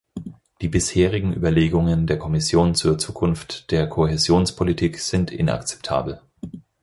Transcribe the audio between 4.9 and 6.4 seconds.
sind inakzeptabel.